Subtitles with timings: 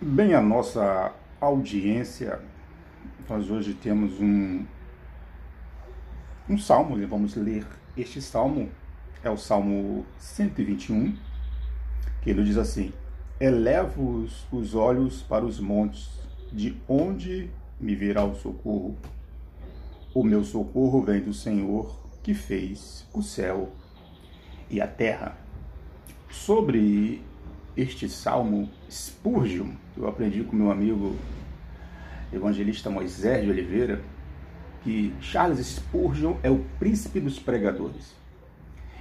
[0.00, 2.40] Bem, a nossa audiência,
[3.28, 4.66] nós hoje temos um,
[6.50, 7.64] um salmo, e vamos ler
[7.96, 8.68] este salmo,
[9.22, 11.16] é o Salmo 121,
[12.20, 12.92] que ele diz assim:
[13.38, 16.10] Elevo os olhos para os montes,
[16.52, 17.48] de onde
[17.80, 18.96] me virá o socorro?
[20.12, 23.70] O meu socorro vem do Senhor, que fez o céu
[24.68, 25.38] e a terra.
[26.28, 27.22] Sobre
[27.76, 31.16] este salmo, Spurgeon, que eu aprendi com meu amigo
[32.32, 34.00] evangelista Moisés de Oliveira,
[34.82, 38.14] que Charles Spurgeon é o príncipe dos pregadores.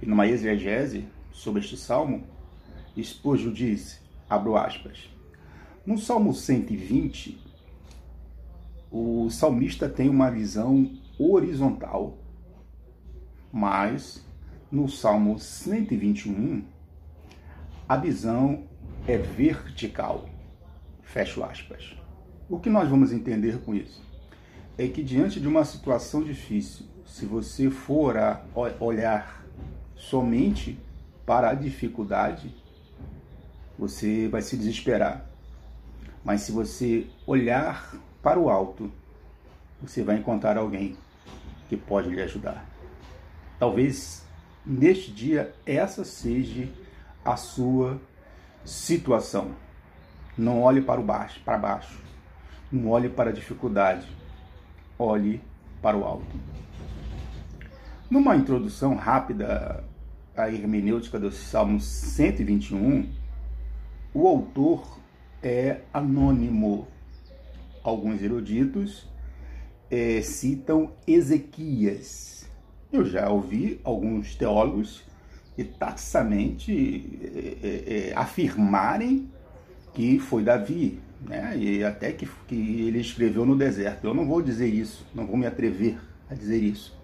[0.00, 2.24] E numa exegese sobre este salmo,
[2.96, 5.10] Spurgeon diz, abro aspas,
[5.84, 7.38] no Salmo 120,
[8.90, 12.16] o salmista tem uma visão horizontal,
[13.52, 14.24] mas
[14.70, 16.64] no Salmo 121,
[17.88, 18.64] a visão
[19.06, 20.28] é vertical.
[21.02, 21.94] Fecho aspas.
[22.48, 24.02] O que nós vamos entender com isso?
[24.78, 28.16] É que diante de uma situação difícil, se você for
[28.80, 29.44] olhar
[29.96, 30.78] somente
[31.26, 32.54] para a dificuldade,
[33.78, 35.26] você vai se desesperar.
[36.24, 38.90] Mas se você olhar para o alto,
[39.80, 40.96] você vai encontrar alguém
[41.68, 42.66] que pode lhe ajudar.
[43.58, 44.24] Talvez
[44.64, 46.66] neste dia essa seja
[47.24, 48.00] a sua
[48.64, 49.52] situação.
[50.36, 52.02] Não olhe para o baixo, para baixo.
[52.70, 54.06] Não olhe para a dificuldade.
[54.98, 55.40] Olhe
[55.80, 56.36] para o alto.
[58.10, 59.84] Numa introdução rápida
[60.36, 63.08] à hermenêutica do Salmo 121,
[64.12, 64.98] o autor
[65.42, 66.88] é anônimo.
[67.82, 69.08] Alguns eruditos
[69.90, 72.48] é, citam Ezequias.
[72.92, 75.04] Eu já ouvi alguns teólogos
[75.56, 79.30] e taxamente é, é, é, afirmarem
[79.92, 81.56] que foi Davi, né?
[81.56, 84.04] e até que, que ele escreveu no deserto.
[84.04, 85.96] Eu não vou dizer isso, não vou me atrever
[86.28, 86.98] a dizer isso,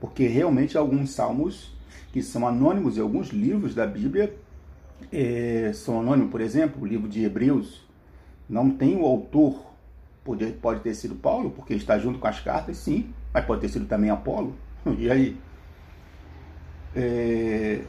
[0.00, 1.74] porque realmente alguns salmos
[2.12, 4.34] que são anônimos e alguns livros da Bíblia
[5.12, 7.86] é, são anônimos, por exemplo, o livro de Hebreus
[8.48, 9.72] não tem o autor,
[10.24, 13.68] pode, pode ter sido Paulo, porque está junto com as cartas, sim, mas pode ter
[13.68, 14.54] sido também Apolo.
[14.98, 15.36] E aí?
[16.96, 17.82] É,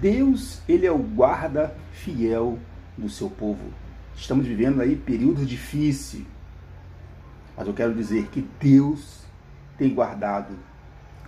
[0.00, 2.58] Deus, ele é o guarda fiel
[2.98, 3.72] do seu povo.
[4.16, 6.26] Estamos vivendo aí períodos difíceis,
[7.56, 9.20] mas eu quero dizer que Deus
[9.78, 10.52] tem guardado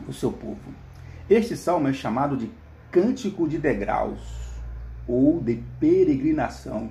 [0.08, 0.58] o seu povo.
[1.30, 2.50] Este salmo é chamado de
[2.90, 4.50] cântico de degraus
[5.06, 6.90] ou de peregrinação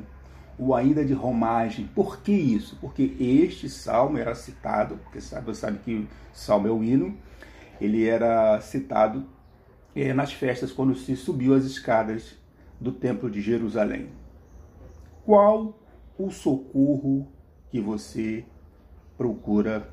[0.58, 1.90] ou ainda de romagem.
[1.94, 2.78] Por que isso?
[2.80, 7.18] Porque este salmo era citado, porque sabe, você sabe que o salmo é o hino,
[7.80, 9.26] ele era citado
[9.96, 12.36] é, nas festas quando se subiu as escadas
[12.80, 14.10] do Templo de Jerusalém.
[15.26, 15.80] Qual
[16.18, 17.28] o socorro
[17.70, 18.44] que você
[19.18, 19.90] procura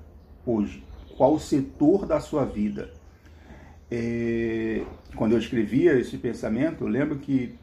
[0.47, 0.83] hoje?
[1.17, 2.93] Qual o setor da sua vida?
[3.91, 4.85] É,
[5.17, 7.59] quando eu escrevia esse pensamento, eu lembro que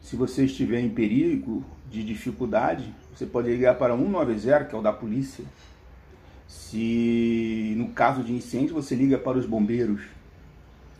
[0.00, 4.82] se você estiver em perigo de dificuldade, você pode ligar para 190, que é o
[4.82, 5.44] da polícia.
[6.46, 10.02] Se no caso de incêndio, você liga para os bombeiros.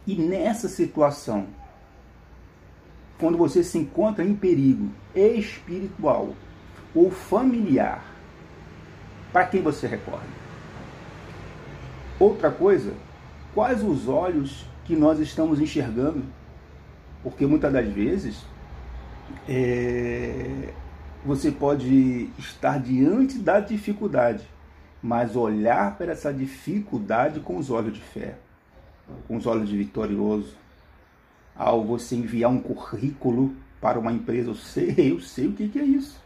[0.07, 1.47] E nessa situação,
[3.19, 6.35] quando você se encontra em perigo espiritual
[6.95, 8.05] ou familiar,
[9.33, 10.27] para quem você recorre?
[12.21, 12.93] Outra coisa,
[13.55, 16.23] quais os olhos que nós estamos enxergando?
[17.23, 18.45] Porque muitas das vezes
[19.49, 20.69] é,
[21.25, 24.45] você pode estar diante da dificuldade,
[25.03, 28.37] mas olhar para essa dificuldade com os olhos de fé
[29.27, 30.55] com os olhos de vitorioso.
[31.55, 35.79] Ao você enviar um currículo para uma empresa, eu sei, eu sei o que, que
[35.79, 36.23] é isso.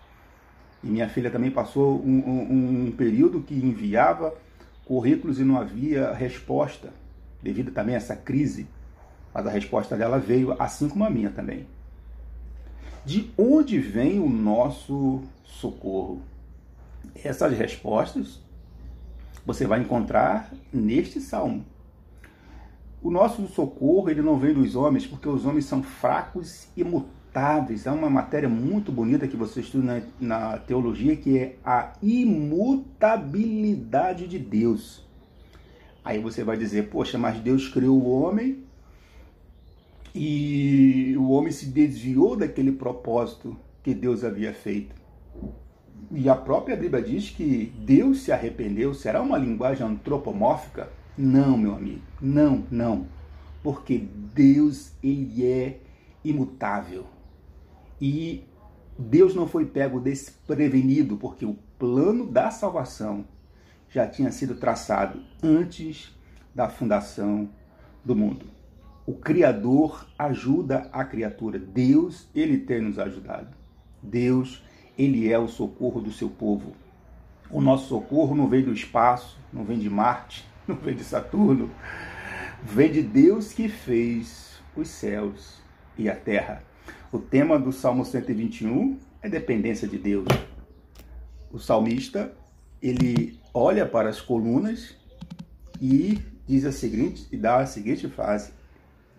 [0.82, 4.34] E minha filha também passou um, um, um período que enviava
[4.84, 6.92] currículos e não havia resposta,
[7.42, 8.66] devido também a essa crise.
[9.34, 11.66] Mas a resposta dela veio, assim como a minha também.
[13.04, 16.22] De onde vem o nosso socorro?
[17.14, 18.40] Essas respostas
[19.44, 21.64] você vai encontrar neste salmo.
[23.02, 27.86] O nosso socorro ele não vem dos homens, porque os homens são fracos e mutáveis.
[27.86, 34.26] É uma matéria muito bonita que você estuda na, na teologia, que é a imutabilidade
[34.26, 35.06] de Deus.
[36.04, 38.64] Aí você vai dizer, poxa, mas Deus criou o homem
[40.14, 44.96] e o homem se desviou daquele propósito que Deus havia feito.
[46.10, 48.92] E a própria Bíblia diz que Deus se arrependeu.
[48.94, 50.97] Será uma linguagem antropomórfica?
[51.18, 53.08] Não, meu amigo, não, não.
[53.60, 55.80] Porque Deus, ele é
[56.24, 57.06] imutável.
[58.00, 58.44] E
[58.96, 63.24] Deus não foi pego desprevenido, porque o plano da salvação
[63.90, 66.16] já tinha sido traçado antes
[66.54, 67.48] da fundação
[68.04, 68.46] do mundo.
[69.04, 71.58] O Criador ajuda a criatura.
[71.58, 73.56] Deus, ele tem nos ajudado.
[74.00, 74.62] Deus,
[74.96, 76.74] ele é o socorro do seu povo.
[77.50, 81.70] O nosso socorro não vem do espaço, não vem de Marte, não vem de Saturno,
[82.62, 85.62] vem de Deus que fez os céus
[85.96, 86.62] e a terra.
[87.10, 90.26] O tema do Salmo 121 é dependência de Deus.
[91.50, 92.36] O salmista,
[92.82, 94.94] ele olha para as colunas
[95.80, 98.52] e diz a seguinte, e dá a seguinte frase: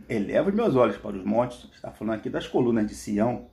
[0.08, 3.48] Eleva meus olhos para os montes, está falando aqui das colunas de Sião,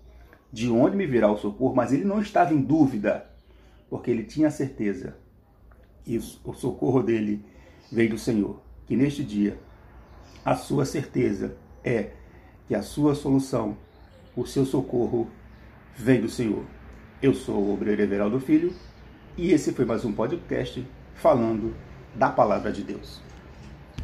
[0.52, 3.26] de onde me virá o socorro, mas ele não estava em dúvida,
[3.88, 5.16] porque ele tinha certeza
[6.04, 7.42] que o socorro dele
[7.90, 8.60] veio do Senhor.
[8.86, 9.58] Que neste dia
[10.44, 12.10] a sua certeza é
[12.68, 13.76] que a sua solução
[14.36, 15.28] o seu socorro
[15.96, 16.64] vem do Senhor.
[17.22, 18.72] Eu sou o Obreiro Everaldo Filho
[19.36, 21.74] e esse foi mais um podcast falando
[22.14, 23.25] da Palavra de Deus.